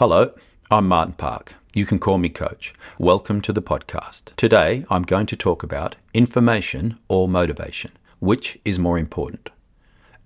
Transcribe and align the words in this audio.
Hello, 0.00 0.32
I'm 0.70 0.88
Martin 0.88 1.12
Park. 1.12 1.56
You 1.74 1.84
can 1.84 1.98
call 1.98 2.16
me 2.16 2.30
Coach. 2.30 2.72
Welcome 2.98 3.42
to 3.42 3.52
the 3.52 3.60
podcast. 3.60 4.34
Today, 4.34 4.86
I'm 4.88 5.02
going 5.02 5.26
to 5.26 5.36
talk 5.36 5.62
about 5.62 5.96
information 6.14 6.98
or 7.08 7.28
motivation. 7.28 7.90
Which 8.18 8.58
is 8.64 8.78
more 8.78 8.96
important? 8.96 9.50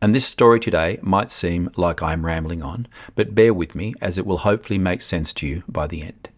And 0.00 0.14
this 0.14 0.26
story 0.26 0.60
today 0.60 1.00
might 1.02 1.28
seem 1.28 1.70
like 1.74 2.04
I'm 2.04 2.24
rambling 2.24 2.62
on, 2.62 2.86
but 3.16 3.34
bear 3.34 3.52
with 3.52 3.74
me 3.74 3.96
as 4.00 4.16
it 4.16 4.24
will 4.24 4.46
hopefully 4.46 4.78
make 4.78 5.02
sense 5.02 5.32
to 5.32 5.46
you 5.48 5.64
by 5.66 5.88
the 5.88 6.02
end. 6.04 6.28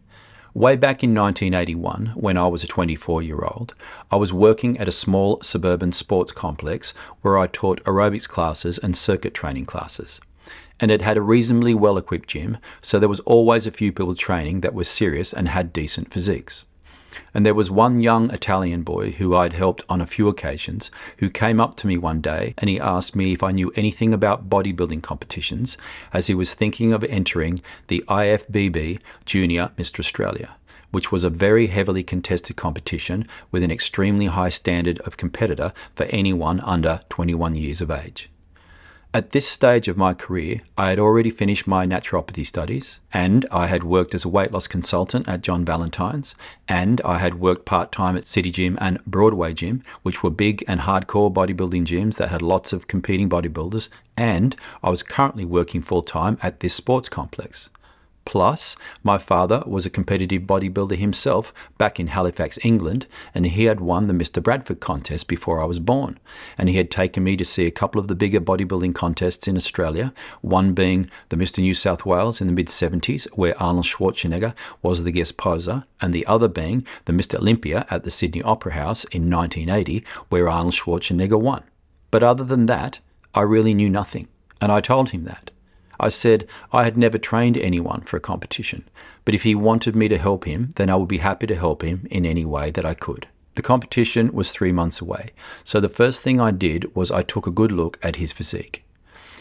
Way 0.54 0.76
back 0.76 1.04
in 1.04 1.14
1981, 1.14 2.12
when 2.14 2.38
I 2.38 2.46
was 2.46 2.64
a 2.64 2.66
24 2.66 3.20
year 3.20 3.44
old, 3.44 3.74
I 4.10 4.16
was 4.16 4.32
working 4.32 4.78
at 4.78 4.88
a 4.88 5.02
small 5.04 5.42
suburban 5.42 5.92
sports 5.92 6.32
complex 6.32 6.94
where 7.20 7.36
I 7.36 7.48
taught 7.48 7.84
aerobics 7.84 8.26
classes 8.26 8.78
and 8.78 8.96
circuit 8.96 9.34
training 9.34 9.66
classes. 9.66 10.22
And 10.80 10.90
it 10.90 11.02
had 11.02 11.16
a 11.16 11.22
reasonably 11.22 11.74
well 11.74 11.96
equipped 11.96 12.28
gym, 12.28 12.58
so 12.82 12.98
there 12.98 13.08
was 13.08 13.20
always 13.20 13.66
a 13.66 13.70
few 13.70 13.92
people 13.92 14.14
training 14.14 14.60
that 14.60 14.74
were 14.74 14.84
serious 14.84 15.32
and 15.32 15.48
had 15.48 15.72
decent 15.72 16.12
physiques. 16.12 16.64
And 17.32 17.44
there 17.44 17.54
was 17.54 17.70
one 17.70 18.00
young 18.00 18.30
Italian 18.30 18.82
boy 18.82 19.12
who 19.12 19.34
I'd 19.34 19.52
helped 19.52 19.84
on 19.88 20.00
a 20.00 20.06
few 20.06 20.28
occasions 20.28 20.90
who 21.18 21.30
came 21.30 21.60
up 21.60 21.76
to 21.78 21.86
me 21.86 21.96
one 21.96 22.20
day 22.20 22.54
and 22.58 22.68
he 22.68 22.80
asked 22.80 23.16
me 23.16 23.32
if 23.32 23.42
I 23.42 23.52
knew 23.52 23.72
anything 23.74 24.12
about 24.12 24.48
bodybuilding 24.48 25.02
competitions 25.02 25.78
as 26.12 26.26
he 26.26 26.34
was 26.34 26.54
thinking 26.54 26.92
of 26.92 27.04
entering 27.04 27.60
the 27.88 28.04
IFBB 28.08 29.00
Junior 29.24 29.70
Mr. 29.78 30.00
Australia, 30.00 30.56
which 30.90 31.12
was 31.12 31.24
a 31.24 31.30
very 31.30 31.68
heavily 31.68 32.02
contested 32.02 32.56
competition 32.56 33.26
with 33.50 33.62
an 33.62 33.70
extremely 33.70 34.26
high 34.26 34.50
standard 34.50 34.98
of 35.00 35.16
competitor 35.16 35.72
for 35.94 36.04
anyone 36.04 36.60
under 36.60 37.00
21 37.08 37.54
years 37.54 37.80
of 37.80 37.90
age. 37.90 38.30
At 39.16 39.30
this 39.30 39.48
stage 39.48 39.88
of 39.88 39.96
my 39.96 40.12
career, 40.12 40.60
I 40.76 40.90
had 40.90 40.98
already 40.98 41.30
finished 41.30 41.66
my 41.66 41.86
naturopathy 41.86 42.44
studies, 42.44 43.00
and 43.14 43.46
I 43.50 43.66
had 43.66 43.82
worked 43.82 44.14
as 44.14 44.26
a 44.26 44.28
weight 44.28 44.52
loss 44.52 44.66
consultant 44.66 45.26
at 45.26 45.40
John 45.40 45.64
Valentine's, 45.64 46.34
and 46.68 47.00
I 47.02 47.16
had 47.16 47.40
worked 47.40 47.64
part 47.64 47.92
time 47.92 48.18
at 48.18 48.26
City 48.26 48.50
Gym 48.50 48.76
and 48.78 49.02
Broadway 49.06 49.54
Gym, 49.54 49.82
which 50.02 50.22
were 50.22 50.28
big 50.28 50.62
and 50.68 50.80
hardcore 50.80 51.32
bodybuilding 51.32 51.86
gyms 51.86 52.16
that 52.16 52.28
had 52.28 52.42
lots 52.42 52.74
of 52.74 52.88
competing 52.88 53.30
bodybuilders, 53.30 53.88
and 54.18 54.54
I 54.82 54.90
was 54.90 55.02
currently 55.02 55.46
working 55.46 55.80
full 55.80 56.02
time 56.02 56.36
at 56.42 56.60
this 56.60 56.74
sports 56.74 57.08
complex. 57.08 57.70
Plus, 58.26 58.76
my 59.04 59.18
father 59.18 59.62
was 59.66 59.86
a 59.86 59.90
competitive 59.90 60.42
bodybuilder 60.42 60.96
himself 60.96 61.54
back 61.78 62.00
in 62.00 62.08
Halifax, 62.08 62.58
England, 62.64 63.06
and 63.32 63.46
he 63.46 63.64
had 63.66 63.80
won 63.80 64.08
the 64.08 64.12
Mr. 64.12 64.42
Bradford 64.42 64.80
contest 64.80 65.28
before 65.28 65.62
I 65.62 65.64
was 65.64 65.78
born. 65.78 66.18
And 66.58 66.68
he 66.68 66.76
had 66.76 66.90
taken 66.90 67.22
me 67.22 67.36
to 67.36 67.44
see 67.44 67.66
a 67.66 67.70
couple 67.70 68.00
of 68.00 68.08
the 68.08 68.16
bigger 68.16 68.40
bodybuilding 68.40 68.96
contests 68.96 69.46
in 69.46 69.56
Australia, 69.56 70.12
one 70.42 70.74
being 70.74 71.08
the 71.28 71.36
Mr. 71.36 71.60
New 71.60 71.72
South 71.72 72.04
Wales 72.04 72.40
in 72.40 72.48
the 72.48 72.52
mid 72.52 72.66
70s, 72.66 73.26
where 73.36 73.60
Arnold 73.62 73.86
Schwarzenegger 73.86 74.54
was 74.82 75.04
the 75.04 75.12
guest 75.12 75.36
poser, 75.36 75.84
and 76.00 76.12
the 76.12 76.26
other 76.26 76.48
being 76.48 76.84
the 77.04 77.12
Mr. 77.12 77.36
Olympia 77.36 77.86
at 77.90 78.02
the 78.02 78.10
Sydney 78.10 78.42
Opera 78.42 78.72
House 78.72 79.04
in 79.04 79.30
1980, 79.30 80.04
where 80.30 80.48
Arnold 80.48 80.74
Schwarzenegger 80.74 81.40
won. 81.40 81.62
But 82.10 82.24
other 82.24 82.44
than 82.44 82.66
that, 82.66 82.98
I 83.34 83.42
really 83.42 83.72
knew 83.72 83.88
nothing, 83.88 84.26
and 84.60 84.72
I 84.72 84.80
told 84.80 85.10
him 85.10 85.24
that. 85.24 85.52
I 85.98 86.08
said 86.08 86.46
I 86.72 86.84
had 86.84 86.96
never 86.96 87.18
trained 87.18 87.56
anyone 87.56 88.02
for 88.02 88.16
a 88.16 88.20
competition, 88.20 88.84
but 89.24 89.34
if 89.34 89.42
he 89.42 89.54
wanted 89.54 89.96
me 89.96 90.08
to 90.08 90.18
help 90.18 90.44
him, 90.44 90.70
then 90.76 90.90
I 90.90 90.96
would 90.96 91.08
be 91.08 91.18
happy 91.18 91.46
to 91.46 91.56
help 91.56 91.82
him 91.82 92.06
in 92.10 92.26
any 92.26 92.44
way 92.44 92.70
that 92.70 92.84
I 92.84 92.94
could. 92.94 93.28
The 93.54 93.62
competition 93.62 94.32
was 94.32 94.50
three 94.50 94.72
months 94.72 95.00
away, 95.00 95.30
so 95.64 95.80
the 95.80 95.88
first 95.88 96.22
thing 96.22 96.40
I 96.40 96.50
did 96.50 96.94
was 96.94 97.10
I 97.10 97.22
took 97.22 97.46
a 97.46 97.50
good 97.50 97.72
look 97.72 97.98
at 98.02 98.16
his 98.16 98.32
physique. 98.32 98.84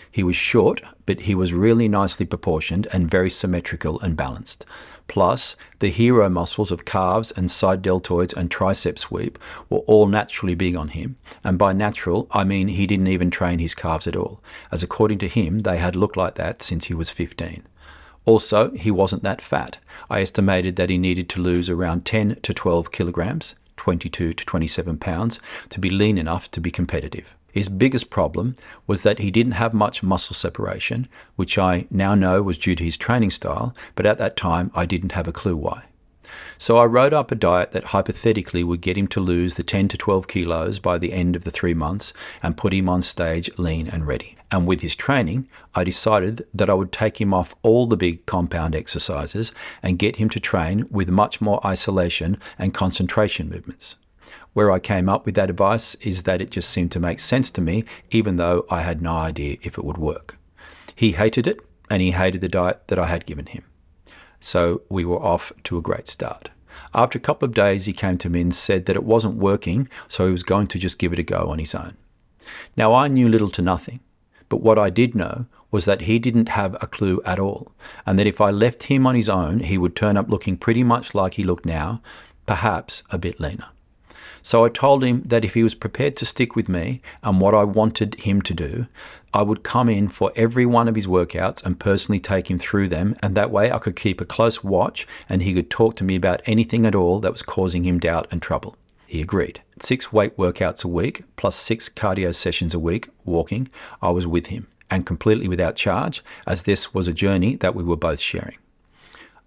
He 0.09 0.23
was 0.23 0.37
short, 0.37 0.81
but 1.05 1.21
he 1.21 1.35
was 1.35 1.51
really 1.51 1.89
nicely 1.89 2.25
proportioned 2.25 2.87
and 2.93 3.11
very 3.11 3.29
symmetrical 3.29 3.99
and 3.99 4.15
balanced. 4.15 4.65
Plus, 5.07 5.55
the 5.79 5.89
hero 5.89 6.29
muscles 6.29 6.71
of 6.71 6.85
calves 6.85 7.31
and 7.31 7.49
side 7.49 7.81
deltoids 7.81 8.33
and 8.35 8.49
tricep 8.49 8.97
sweep 8.97 9.37
were 9.69 9.79
all 9.79 10.07
naturally 10.07 10.55
big 10.55 10.75
on 10.75 10.89
him. 10.89 11.15
And 11.43 11.57
by 11.57 11.73
natural, 11.73 12.27
I 12.31 12.43
mean 12.43 12.69
he 12.69 12.87
didn't 12.87 13.07
even 13.07 13.29
train 13.29 13.59
his 13.59 13.75
calves 13.75 14.07
at 14.07 14.15
all, 14.15 14.41
as 14.71 14.83
according 14.83 15.19
to 15.19 15.27
him, 15.27 15.59
they 15.59 15.77
had 15.77 15.95
looked 15.95 16.17
like 16.17 16.35
that 16.35 16.61
since 16.61 16.85
he 16.85 16.93
was 16.93 17.11
15. 17.11 17.63
Also, 18.25 18.71
he 18.71 18.89
wasn't 18.89 19.21
that 19.23 19.41
fat. 19.41 19.77
I 20.09 20.21
estimated 20.21 20.75
that 20.77 20.89
he 20.89 20.97
needed 20.97 21.29
to 21.29 21.41
lose 21.41 21.69
around 21.69 22.05
10 22.05 22.39
to 22.41 22.53
12 22.53 22.91
kilograms, 22.91 23.55
22 23.77 24.33
to 24.33 24.45
27 24.45 24.97
pounds, 24.97 25.39
to 25.69 25.79
be 25.79 25.91
lean 25.91 26.17
enough 26.17 26.49
to 26.51 26.59
be 26.59 26.71
competitive. 26.71 27.35
His 27.55 27.69
biggest 27.69 28.09
problem 28.09 28.53
was 28.85 29.03
that 29.03 29.19
he 29.19 29.31
didn't 29.31 29.53
have 29.53 29.73
much 29.73 30.03
muscle 30.03 30.35
separation, 30.35 31.07
which 31.37 31.57
I 31.57 31.87
now 31.89 32.13
know 32.13 32.41
was 32.41 32.57
due 32.57 32.75
to 32.75 32.83
his 32.83 32.97
training 32.97 33.29
style, 33.29 33.73
but 33.95 34.05
at 34.05 34.17
that 34.17 34.35
time 34.35 34.71
I 34.75 34.85
didn't 34.85 35.13
have 35.13 35.25
a 35.25 35.31
clue 35.31 35.55
why. 35.55 35.85
So 36.57 36.75
I 36.75 36.83
wrote 36.83 37.13
up 37.13 37.31
a 37.31 37.35
diet 37.35 37.71
that 37.71 37.85
hypothetically 37.85 38.65
would 38.65 38.81
get 38.81 38.97
him 38.97 39.07
to 39.07 39.21
lose 39.21 39.53
the 39.53 39.63
10 39.63 39.87
to 39.87 39.97
12 39.97 40.27
kilos 40.27 40.79
by 40.79 40.97
the 40.97 41.13
end 41.13 41.37
of 41.37 41.45
the 41.45 41.51
three 41.51 41.73
months 41.73 42.11
and 42.43 42.57
put 42.57 42.73
him 42.73 42.89
on 42.89 43.01
stage 43.01 43.49
lean 43.57 43.87
and 43.87 44.05
ready. 44.05 44.35
And 44.51 44.67
with 44.67 44.81
his 44.81 44.93
training, 44.93 45.47
I 45.73 45.85
decided 45.85 46.45
that 46.53 46.69
I 46.69 46.73
would 46.73 46.91
take 46.91 47.21
him 47.21 47.33
off 47.33 47.55
all 47.61 47.87
the 47.87 47.95
big 47.95 48.25
compound 48.25 48.75
exercises 48.75 49.53
and 49.81 49.97
get 49.97 50.17
him 50.17 50.27
to 50.31 50.41
train 50.41 50.87
with 50.91 51.07
much 51.07 51.39
more 51.39 51.65
isolation 51.65 52.37
and 52.59 52.73
concentration 52.73 53.47
movements. 53.47 53.95
Where 54.55 54.71
I 54.71 54.79
came 54.79 55.09
up 55.09 55.25
with 55.25 55.35
that 55.35 55.49
advice 55.49 55.95
is 55.95 56.23
that 56.23 56.41
it 56.41 56.49
just 56.49 56.69
seemed 56.69 56.89
to 56.93 56.99
make 57.01 57.19
sense 57.19 57.51
to 57.51 57.61
me, 57.61 57.83
even 58.09 58.37
though 58.37 58.65
I 58.69 58.83
had 58.83 59.01
no 59.01 59.11
idea 59.11 59.57
if 59.61 59.77
it 59.77 59.83
would 59.83 59.97
work. 59.97 60.37
He 60.95 61.11
hated 61.11 61.45
it, 61.45 61.59
and 61.89 62.01
he 62.01 62.11
hated 62.11 62.39
the 62.39 62.47
diet 62.47 62.87
that 62.87 62.97
I 62.97 63.07
had 63.07 63.25
given 63.25 63.47
him. 63.47 63.65
So 64.39 64.83
we 64.87 65.03
were 65.03 65.21
off 65.21 65.51
to 65.65 65.77
a 65.77 65.81
great 65.81 66.07
start. 66.07 66.51
After 66.93 67.17
a 67.17 67.21
couple 67.21 67.45
of 67.45 67.53
days, 67.53 67.83
he 67.83 67.91
came 67.91 68.17
to 68.19 68.29
me 68.29 68.39
and 68.39 68.55
said 68.55 68.85
that 68.85 68.95
it 68.95 69.03
wasn't 69.03 69.35
working, 69.35 69.89
so 70.07 70.25
he 70.25 70.31
was 70.31 70.43
going 70.43 70.67
to 70.67 70.79
just 70.79 70.99
give 70.99 71.11
it 71.11 71.19
a 71.19 71.23
go 71.23 71.49
on 71.49 71.59
his 71.59 71.75
own. 71.75 71.97
Now, 72.77 72.93
I 72.93 73.09
knew 73.09 73.27
little 73.27 73.49
to 73.49 73.61
nothing, 73.61 73.99
but 74.47 74.61
what 74.61 74.79
I 74.79 74.89
did 74.89 75.15
know 75.15 75.47
was 75.69 75.83
that 75.83 76.03
he 76.03 76.17
didn't 76.17 76.47
have 76.47 76.75
a 76.75 76.87
clue 76.87 77.21
at 77.25 77.39
all, 77.39 77.73
and 78.05 78.17
that 78.17 78.25
if 78.25 78.39
I 78.39 78.51
left 78.51 78.83
him 78.83 79.05
on 79.05 79.15
his 79.15 79.27
own, 79.27 79.59
he 79.59 79.77
would 79.77 79.97
turn 79.97 80.15
up 80.15 80.29
looking 80.29 80.55
pretty 80.55 80.81
much 80.81 81.13
like 81.13 81.33
he 81.33 81.43
looked 81.43 81.65
now, 81.65 82.01
perhaps 82.45 83.03
a 83.11 83.17
bit 83.17 83.37
leaner. 83.41 83.67
So 84.41 84.65
I 84.65 84.69
told 84.69 85.03
him 85.03 85.23
that 85.25 85.45
if 85.45 85.53
he 85.53 85.63
was 85.63 85.75
prepared 85.75 86.15
to 86.17 86.25
stick 86.25 86.55
with 86.55 86.69
me 86.69 87.01
and 87.23 87.41
what 87.41 87.53
I 87.53 87.63
wanted 87.63 88.15
him 88.15 88.41
to 88.43 88.53
do, 88.53 88.87
I 89.33 89.41
would 89.41 89.63
come 89.63 89.89
in 89.89 90.07
for 90.07 90.31
every 90.35 90.65
one 90.65 90.87
of 90.87 90.95
his 90.95 91.07
workouts 91.07 91.65
and 91.65 91.79
personally 91.79 92.19
take 92.19 92.49
him 92.49 92.57
through 92.57 92.87
them, 92.87 93.17
and 93.21 93.35
that 93.35 93.51
way 93.51 93.71
I 93.71 93.79
could 93.79 93.95
keep 93.95 94.21
a 94.21 94.25
close 94.25 94.63
watch 94.63 95.05
and 95.27 95.41
he 95.41 95.53
could 95.53 95.69
talk 95.69 95.95
to 95.97 96.03
me 96.03 96.15
about 96.15 96.41
anything 96.45 96.85
at 96.85 96.95
all 96.95 97.19
that 97.19 97.33
was 97.33 97.41
causing 97.41 97.83
him 97.83 97.99
doubt 97.99 98.27
and 98.31 98.41
trouble. 98.41 98.77
He 99.07 99.21
agreed. 99.21 99.61
Six 99.79 100.11
weight 100.11 100.37
workouts 100.37 100.83
a 100.83 100.87
week, 100.87 101.23
plus 101.35 101.55
six 101.55 101.89
cardio 101.89 102.33
sessions 102.33 102.73
a 102.73 102.79
week, 102.79 103.09
walking, 103.23 103.69
I 104.01 104.09
was 104.09 104.25
with 104.25 104.47
him, 104.47 104.67
and 104.89 105.05
completely 105.05 105.47
without 105.47 105.75
charge, 105.75 106.23
as 106.47 106.63
this 106.63 106.93
was 106.93 107.07
a 107.07 107.13
journey 107.13 107.55
that 107.57 107.75
we 107.75 107.83
were 107.83 107.97
both 107.97 108.19
sharing. 108.19 108.57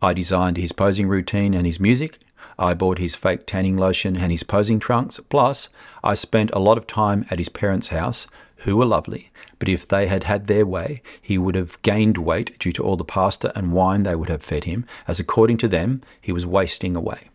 I 0.00 0.14
designed 0.14 0.58
his 0.58 0.72
posing 0.72 1.08
routine 1.08 1.54
and 1.54 1.66
his 1.66 1.80
music, 1.80 2.18
I 2.58 2.74
bought 2.74 2.98
his 2.98 3.14
fake 3.14 3.46
tanning 3.46 3.76
lotion 3.76 4.16
and 4.16 4.32
his 4.32 4.42
posing 4.42 4.78
trunks. 4.78 5.20
Plus, 5.28 5.68
I 6.02 6.14
spent 6.14 6.50
a 6.52 6.58
lot 6.58 6.78
of 6.78 6.86
time 6.86 7.24
at 7.30 7.38
his 7.38 7.48
parents' 7.48 7.88
house, 7.88 8.26
who 8.62 8.76
were 8.76 8.84
lovely, 8.84 9.30
but 9.58 9.68
if 9.68 9.86
they 9.86 10.08
had 10.08 10.24
had 10.24 10.46
their 10.46 10.66
way, 10.66 11.00
he 11.22 11.38
would 11.38 11.54
have 11.54 11.80
gained 11.82 12.18
weight 12.18 12.58
due 12.58 12.72
to 12.72 12.82
all 12.82 12.96
the 12.96 13.04
pasta 13.04 13.56
and 13.56 13.72
wine 13.72 14.02
they 14.02 14.16
would 14.16 14.28
have 14.28 14.42
fed 14.42 14.64
him, 14.64 14.84
as 15.06 15.20
according 15.20 15.58
to 15.58 15.68
them, 15.68 16.00
he 16.20 16.32
was 16.32 16.44
wasting 16.44 16.96
away. 16.96 17.30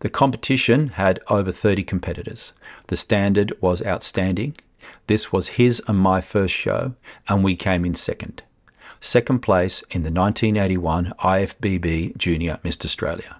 The 0.00 0.08
competition 0.08 0.90
had 0.90 1.20
over 1.28 1.52
30 1.52 1.82
competitors. 1.82 2.52
The 2.86 2.96
standard 2.96 3.52
was 3.60 3.84
outstanding. 3.84 4.54
This 5.06 5.32
was 5.32 5.48
his 5.58 5.82
and 5.86 5.98
my 5.98 6.20
first 6.20 6.54
show, 6.54 6.94
and 7.28 7.44
we 7.44 7.56
came 7.56 7.84
in 7.84 7.94
second. 7.94 8.42
Second 9.00 9.40
place 9.40 9.82
in 9.90 10.02
the 10.02 10.10
1981 10.10 11.12
IFBB 11.18 12.16
Junior 12.16 12.58
Mr. 12.64 12.84
Australia. 12.84 13.37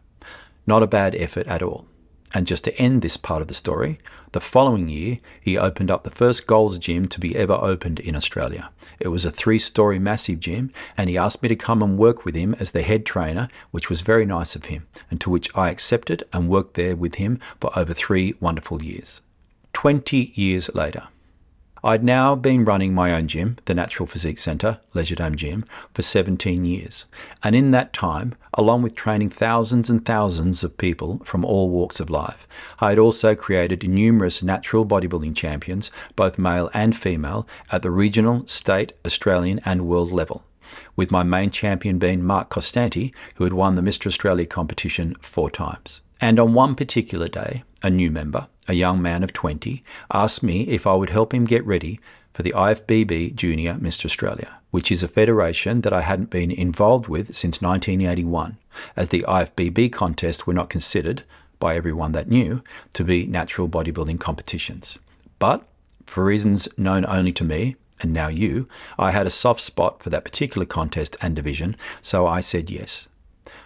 Not 0.68 0.82
a 0.82 0.86
bad 0.86 1.14
effort 1.14 1.46
at 1.46 1.62
all. 1.62 1.86
And 2.34 2.46
just 2.46 2.64
to 2.64 2.76
end 2.76 3.00
this 3.00 3.16
part 3.16 3.40
of 3.40 3.48
the 3.48 3.54
story, 3.54 3.98
the 4.32 4.40
following 4.40 4.90
year 4.90 5.16
he 5.40 5.56
opened 5.56 5.90
up 5.90 6.04
the 6.04 6.10
first 6.10 6.46
Gold's 6.46 6.78
Gym 6.78 7.08
to 7.08 7.18
be 7.18 7.34
ever 7.34 7.54
opened 7.54 8.00
in 8.00 8.14
Australia. 8.14 8.70
It 9.00 9.08
was 9.08 9.24
a 9.24 9.30
three 9.30 9.58
story 9.58 9.98
massive 9.98 10.40
gym, 10.40 10.70
and 10.94 11.08
he 11.08 11.16
asked 11.16 11.42
me 11.42 11.48
to 11.48 11.56
come 11.56 11.82
and 11.82 11.96
work 11.96 12.26
with 12.26 12.34
him 12.34 12.54
as 12.60 12.72
the 12.72 12.82
head 12.82 13.06
trainer, 13.06 13.48
which 13.70 13.88
was 13.88 14.02
very 14.02 14.26
nice 14.26 14.54
of 14.54 14.66
him, 14.66 14.86
and 15.10 15.18
to 15.22 15.30
which 15.30 15.48
I 15.54 15.70
accepted 15.70 16.22
and 16.34 16.50
worked 16.50 16.74
there 16.74 16.94
with 16.94 17.14
him 17.14 17.40
for 17.62 17.70
over 17.74 17.94
three 17.94 18.34
wonderful 18.38 18.82
years. 18.82 19.22
Twenty 19.72 20.32
years 20.34 20.68
later, 20.74 21.08
I'd 21.84 22.02
now 22.02 22.34
been 22.34 22.64
running 22.64 22.92
my 22.92 23.12
own 23.12 23.28
gym, 23.28 23.56
the 23.66 23.74
Natural 23.74 24.06
Physique 24.06 24.38
Centre, 24.38 24.80
Leisure 24.94 25.14
Dome 25.14 25.36
Gym, 25.36 25.64
for 25.94 26.02
17 26.02 26.64
years. 26.64 27.04
And 27.42 27.54
in 27.54 27.70
that 27.70 27.92
time, 27.92 28.34
along 28.54 28.82
with 28.82 28.94
training 28.94 29.30
thousands 29.30 29.88
and 29.88 30.04
thousands 30.04 30.64
of 30.64 30.76
people 30.76 31.20
from 31.24 31.44
all 31.44 31.70
walks 31.70 32.00
of 32.00 32.10
life, 32.10 32.48
I 32.80 32.90
had 32.90 32.98
also 32.98 33.34
created 33.34 33.88
numerous 33.88 34.42
natural 34.42 34.84
bodybuilding 34.84 35.36
champions, 35.36 35.90
both 36.16 36.38
male 36.38 36.68
and 36.74 36.96
female, 36.96 37.46
at 37.70 37.82
the 37.82 37.90
regional, 37.90 38.46
state, 38.46 38.92
Australian, 39.04 39.60
and 39.64 39.86
world 39.86 40.10
level. 40.10 40.44
with 40.96 41.10
my 41.10 41.22
main 41.22 41.50
champion 41.50 41.98
being 41.98 42.22
Mark 42.22 42.50
Costanti, 42.50 43.14
who 43.36 43.44
had 43.44 43.52
won 43.52 43.74
the 43.74 43.82
Mr. 43.82 44.06
Australia 44.06 44.46
competition 44.46 45.14
four 45.20 45.50
times. 45.50 46.02
And 46.20 46.38
on 46.38 46.52
one 46.52 46.74
particular 46.74 47.28
day, 47.28 47.62
a 47.82 47.90
new 47.90 48.10
member, 48.10 48.48
a 48.66 48.74
young 48.74 49.00
man 49.00 49.22
of 49.22 49.32
20, 49.32 49.82
asked 50.12 50.42
me 50.42 50.62
if 50.62 50.86
I 50.86 50.94
would 50.94 51.10
help 51.10 51.32
him 51.32 51.44
get 51.44 51.64
ready 51.64 52.00
for 52.32 52.42
the 52.42 52.52
IFBB 52.52 53.34
Junior 53.34 53.74
Mr. 53.74 54.04
Australia, 54.04 54.58
which 54.70 54.92
is 54.92 55.02
a 55.02 55.08
federation 55.08 55.80
that 55.80 55.92
I 55.92 56.02
hadn't 56.02 56.30
been 56.30 56.50
involved 56.50 57.08
with 57.08 57.34
since 57.34 57.60
1981, 57.60 58.58
as 58.96 59.08
the 59.08 59.24
IFBB 59.26 59.92
contests 59.92 60.46
were 60.46 60.54
not 60.54 60.70
considered, 60.70 61.24
by 61.58 61.74
everyone 61.74 62.12
that 62.12 62.28
knew, 62.28 62.62
to 62.94 63.02
be 63.02 63.26
natural 63.26 63.68
bodybuilding 63.68 64.20
competitions. 64.20 64.98
But, 65.38 65.66
for 66.06 66.24
reasons 66.24 66.68
known 66.76 67.04
only 67.06 67.32
to 67.32 67.44
me, 67.44 67.76
and 68.00 68.12
now 68.12 68.28
you, 68.28 68.68
I 68.98 69.10
had 69.10 69.26
a 69.26 69.30
soft 69.30 69.60
spot 69.60 70.02
for 70.02 70.10
that 70.10 70.24
particular 70.24 70.66
contest 70.66 71.16
and 71.20 71.34
division, 71.34 71.76
so 72.00 72.26
I 72.26 72.40
said 72.40 72.70
yes. 72.70 73.08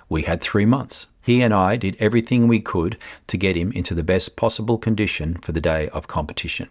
We 0.09 0.23
had 0.23 0.41
three 0.41 0.65
months. 0.65 1.07
He 1.23 1.41
and 1.41 1.55
I 1.55 1.77
did 1.77 1.97
everything 2.01 2.49
we 2.49 2.61
could 2.61 2.99
to 3.29 3.37
get 3.37 3.57
him 3.57 3.71
into 3.73 3.95
the 3.95 4.03
best 4.03 4.37
possible 4.37 4.77
condition 4.77 5.37
for 5.37 5.53
the 5.53 5.61
day 5.61 5.89
of 5.91 6.09
competition. 6.09 6.69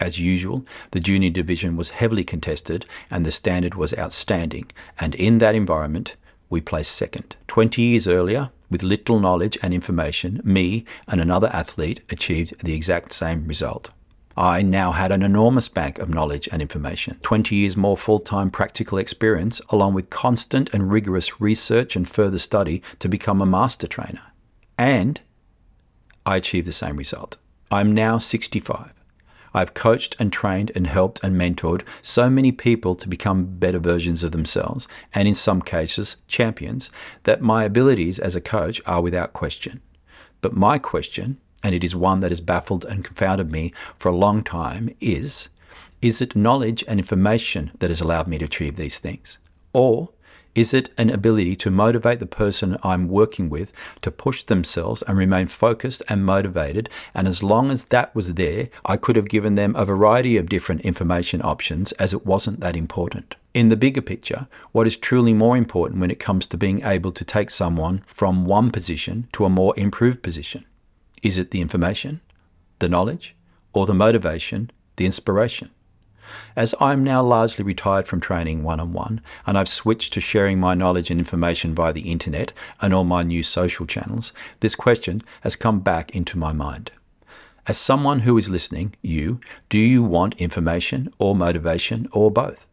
As 0.00 0.18
usual, 0.18 0.66
the 0.90 1.00
junior 1.00 1.30
division 1.30 1.76
was 1.76 1.90
heavily 1.90 2.24
contested 2.24 2.84
and 3.10 3.24
the 3.24 3.30
standard 3.30 3.76
was 3.76 3.96
outstanding, 3.96 4.70
and 4.98 5.14
in 5.14 5.38
that 5.38 5.54
environment, 5.54 6.16
we 6.50 6.60
placed 6.60 6.92
second. 6.92 7.36
Twenty 7.46 7.82
years 7.82 8.08
earlier, 8.08 8.50
with 8.68 8.82
little 8.82 9.20
knowledge 9.20 9.56
and 9.62 9.72
information, 9.72 10.40
me 10.42 10.84
and 11.06 11.20
another 11.20 11.48
athlete 11.52 12.00
achieved 12.10 12.54
the 12.64 12.74
exact 12.74 13.12
same 13.12 13.46
result. 13.46 13.90
I 14.36 14.62
now 14.62 14.92
had 14.92 15.12
an 15.12 15.22
enormous 15.22 15.68
bank 15.68 15.98
of 15.98 16.08
knowledge 16.08 16.48
and 16.50 16.60
information, 16.60 17.18
20 17.22 17.54
years 17.54 17.76
more 17.76 17.96
full 17.96 18.18
time 18.18 18.50
practical 18.50 18.98
experience, 18.98 19.60
along 19.68 19.94
with 19.94 20.10
constant 20.10 20.70
and 20.72 20.90
rigorous 20.90 21.40
research 21.40 21.94
and 21.94 22.08
further 22.08 22.38
study 22.38 22.82
to 22.98 23.08
become 23.08 23.40
a 23.40 23.46
master 23.46 23.86
trainer. 23.86 24.22
And 24.76 25.20
I 26.26 26.36
achieved 26.36 26.66
the 26.66 26.72
same 26.72 26.96
result. 26.96 27.36
I'm 27.70 27.92
now 27.92 28.18
65. 28.18 28.92
I've 29.56 29.74
coached 29.74 30.16
and 30.18 30.32
trained 30.32 30.72
and 30.74 30.88
helped 30.88 31.22
and 31.22 31.36
mentored 31.36 31.82
so 32.02 32.28
many 32.28 32.50
people 32.50 32.96
to 32.96 33.08
become 33.08 33.44
better 33.44 33.78
versions 33.78 34.24
of 34.24 34.32
themselves, 34.32 34.88
and 35.14 35.28
in 35.28 35.34
some 35.36 35.62
cases, 35.62 36.16
champions, 36.26 36.90
that 37.22 37.40
my 37.40 37.62
abilities 37.62 38.18
as 38.18 38.34
a 38.34 38.40
coach 38.40 38.82
are 38.84 39.00
without 39.00 39.32
question. 39.32 39.80
But 40.40 40.56
my 40.56 40.78
question 40.78 41.38
and 41.64 41.74
it 41.74 41.82
is 41.82 41.96
one 41.96 42.20
that 42.20 42.30
has 42.30 42.40
baffled 42.40 42.84
and 42.84 43.02
confounded 43.02 43.50
me 43.50 43.72
for 43.96 44.10
a 44.10 44.16
long 44.16 44.44
time, 44.44 44.94
is 45.00 45.48
is 46.02 46.20
it 46.20 46.36
knowledge 46.36 46.84
and 46.86 47.00
information 47.00 47.70
that 47.78 47.88
has 47.88 48.02
allowed 48.02 48.28
me 48.28 48.36
to 48.36 48.44
achieve 48.44 48.76
these 48.76 48.98
things? 48.98 49.38
Or 49.72 50.10
is 50.54 50.74
it 50.74 50.90
an 50.98 51.08
ability 51.08 51.56
to 51.56 51.70
motivate 51.70 52.20
the 52.20 52.26
person 52.26 52.76
I'm 52.82 53.08
working 53.08 53.48
with 53.48 53.72
to 54.02 54.10
push 54.10 54.42
themselves 54.42 55.02
and 55.02 55.16
remain 55.16 55.48
focused 55.48 56.02
and 56.06 56.24
motivated? 56.24 56.90
And 57.14 57.26
as 57.26 57.42
long 57.42 57.70
as 57.70 57.84
that 57.84 58.14
was 58.14 58.34
there, 58.34 58.68
I 58.84 58.98
could 58.98 59.16
have 59.16 59.30
given 59.30 59.54
them 59.54 59.74
a 59.74 59.86
variety 59.86 60.36
of 60.36 60.50
different 60.50 60.82
information 60.82 61.42
options 61.42 61.92
as 61.92 62.12
it 62.12 62.26
wasn't 62.26 62.60
that 62.60 62.76
important. 62.76 63.34
In 63.54 63.68
the 63.68 63.76
bigger 63.76 64.02
picture, 64.02 64.46
what 64.72 64.86
is 64.86 64.96
truly 64.96 65.32
more 65.32 65.56
important 65.56 66.00
when 66.00 66.10
it 66.10 66.20
comes 66.20 66.46
to 66.48 66.58
being 66.58 66.84
able 66.84 67.12
to 67.12 67.24
take 67.24 67.50
someone 67.50 68.04
from 68.06 68.44
one 68.44 68.70
position 68.70 69.26
to 69.32 69.46
a 69.46 69.50
more 69.50 69.72
improved 69.78 70.22
position? 70.22 70.66
Is 71.24 71.38
it 71.38 71.52
the 71.52 71.62
information, 71.62 72.20
the 72.80 72.88
knowledge, 72.88 73.34
or 73.72 73.86
the 73.86 73.94
motivation, 73.94 74.70
the 74.96 75.06
inspiration? 75.06 75.70
As 76.54 76.74
I'm 76.78 77.02
now 77.02 77.22
largely 77.22 77.64
retired 77.64 78.06
from 78.06 78.20
training 78.20 78.62
one 78.62 78.78
on 78.78 78.92
one, 78.92 79.22
and 79.46 79.56
I've 79.56 79.68
switched 79.68 80.12
to 80.12 80.20
sharing 80.20 80.60
my 80.60 80.74
knowledge 80.74 81.10
and 81.10 81.18
information 81.18 81.74
via 81.74 81.94
the 81.94 82.12
internet 82.12 82.52
and 82.82 82.92
all 82.92 83.04
my 83.04 83.22
new 83.22 83.42
social 83.42 83.86
channels, 83.86 84.34
this 84.60 84.74
question 84.74 85.22
has 85.40 85.56
come 85.56 85.80
back 85.80 86.14
into 86.14 86.36
my 86.36 86.52
mind. 86.52 86.92
As 87.66 87.78
someone 87.78 88.20
who 88.20 88.36
is 88.36 88.50
listening, 88.50 88.94
you, 89.00 89.40
do 89.70 89.78
you 89.78 90.02
want 90.02 90.34
information 90.34 91.10
or 91.18 91.34
motivation 91.34 92.06
or 92.12 92.30
both? 92.30 92.66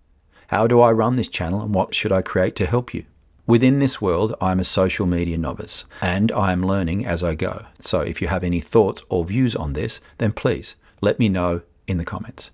How 0.48 0.68
do 0.68 0.82
I 0.82 0.92
run 0.92 1.16
this 1.16 1.30
channel 1.30 1.62
and 1.62 1.74
what 1.74 1.96
should 1.96 2.12
I 2.12 2.22
create 2.22 2.58
to 2.58 2.66
help 2.66 2.94
you? 2.94 3.06
Within 3.48 3.80
this 3.80 4.00
world, 4.00 4.36
I'm 4.40 4.60
a 4.60 4.64
social 4.64 5.06
media 5.06 5.38
novice 5.38 5.86
and 6.02 6.32
I 6.32 6.52
am 6.52 6.66
learning 6.66 7.06
as 7.06 7.24
I 7.24 7.36
go. 7.36 7.66
So 7.80 8.02
if 8.02 8.22
you 8.22 8.28
have 8.28 8.44
any 8.44 8.60
thoughts 8.60 9.04
or 9.10 9.26
views 9.26 9.56
on 9.56 9.74
this, 9.74 10.00
then 10.20 10.32
please 10.32 10.76
let 11.02 11.20
me 11.20 11.28
know 11.28 11.62
in 11.88 11.98
the 11.98 12.06
comments. 12.06 12.52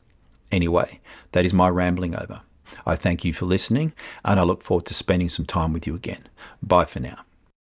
Anyway, 0.52 1.02
that 1.34 1.46
is 1.46 1.54
my 1.54 1.68
rambling 1.68 2.16
over. 2.16 2.42
I 2.86 2.96
thank 2.96 3.26
you 3.26 3.34
for 3.34 3.46
listening 3.46 3.94
and 4.24 4.40
I 4.40 4.44
look 4.44 4.64
forward 4.64 4.86
to 4.86 4.94
spending 4.94 5.30
some 5.30 5.46
time 5.46 5.74
with 5.74 5.86
you 5.86 5.94
again. 5.94 6.28
Bye 6.64 6.86
for 6.86 7.02
now. 7.02 7.27